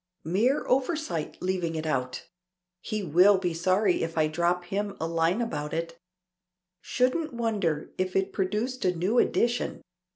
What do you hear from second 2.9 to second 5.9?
will be sorry if I drop him a line about